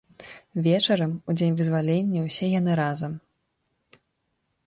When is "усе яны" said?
2.29-2.77